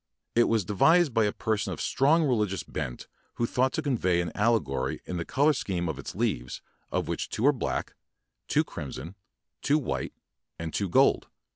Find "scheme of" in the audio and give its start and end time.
5.53-5.99